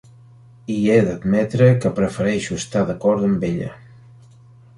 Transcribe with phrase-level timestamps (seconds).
[0.75, 3.71] I he d'admetre que prefereixo estar d'acord amb ella.